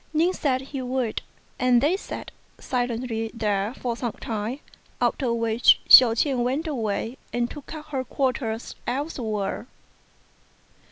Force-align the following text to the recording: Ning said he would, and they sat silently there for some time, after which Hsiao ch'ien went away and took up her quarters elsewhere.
Ning 0.15 0.33
said 0.33 0.61
he 0.61 0.81
would, 0.81 1.21
and 1.59 1.79
they 1.79 1.95
sat 1.95 2.31
silently 2.59 3.29
there 3.35 3.71
for 3.75 3.95
some 3.95 4.13
time, 4.13 4.59
after 4.99 5.31
which 5.31 5.79
Hsiao 5.87 6.15
ch'ien 6.15 6.43
went 6.43 6.65
away 6.65 7.19
and 7.31 7.47
took 7.51 7.75
up 7.75 7.89
her 7.89 8.03
quarters 8.03 8.73
elsewhere. 8.87 9.67